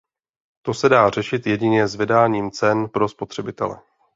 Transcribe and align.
To 0.61 0.73
se 0.73 0.89
dá 0.89 1.09
řešit 1.09 1.47
jedině 1.47 1.87
zvedáním 1.87 2.51
cen 2.51 2.89
pro 2.89 3.09
spotřebitele. 3.09 3.79